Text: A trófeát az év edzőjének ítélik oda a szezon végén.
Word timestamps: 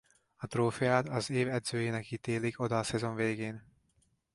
A 0.37 0.47
trófeát 0.47 1.07
az 1.09 1.29
év 1.29 1.49
edzőjének 1.49 2.11
ítélik 2.11 2.59
oda 2.59 2.79
a 2.79 2.83
szezon 2.83 3.15
végén. 3.15 3.63